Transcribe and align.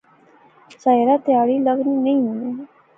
ساحرہ 0.81 1.15
تہاڑی 1.25 1.57
لاغی 1.65 1.93
نی 2.03 2.13
ہونی 2.23 2.49